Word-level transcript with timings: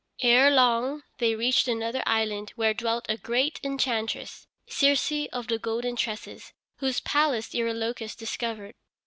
Ere 0.23 0.49
long 0.49 1.03
they 1.19 1.35
reached 1.35 1.67
another 1.67 2.01
island, 2.07 2.53
where 2.55 2.73
dwelt 2.73 3.05
a 3.07 3.17
great 3.17 3.59
enchantress, 3.63 4.47
Circe 4.67 5.27
of 5.31 5.47
the 5.47 5.59
golden 5.59 5.95
tresses, 5.95 6.53
whose 6.77 7.01
palace 7.01 7.53
Eurylochus 7.53 8.15
discovered. 8.17 8.73